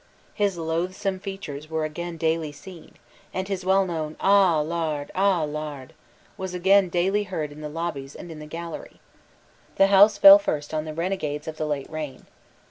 His 0.33 0.57
loathsome 0.57 1.19
features 1.19 1.69
were 1.69 1.85
again 1.85 2.17
daily 2.17 2.51
seen, 2.51 2.95
and 3.35 3.47
his 3.47 3.63
well 3.63 3.85
known 3.85 4.15
"Ah 4.19 4.59
Laard, 4.59 5.11
ah 5.13 5.43
Laard!" 5.43 5.93
was 6.37 6.55
again 6.55 6.89
daily 6.89 7.25
heard 7.25 7.51
in 7.51 7.61
the 7.61 7.69
lobbies 7.69 8.15
and 8.15 8.31
in 8.31 8.39
the 8.39 8.47
gallery, 8.47 8.99
The 9.75 9.85
House 9.93 10.17
fell 10.17 10.39
first 10.39 10.73
on 10.73 10.85
the 10.85 10.93
renegades 10.95 11.47
of 11.47 11.57
the 11.57 11.67
late 11.67 11.87
reign. 11.87 12.25